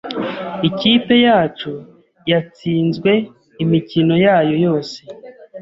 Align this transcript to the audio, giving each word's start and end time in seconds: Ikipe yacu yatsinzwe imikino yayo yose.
Ikipe 0.67 1.13
yacu 1.27 1.71
yatsinzwe 2.31 3.11
imikino 3.63 4.13
yayo 4.25 4.53
yose. 4.65 4.99